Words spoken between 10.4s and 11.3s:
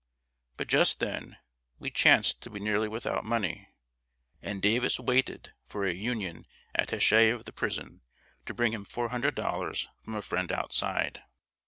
outside.